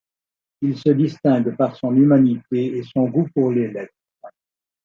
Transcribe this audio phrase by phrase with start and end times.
[0.63, 3.93] Il se distingue par son humanité et son goût pour les lettres.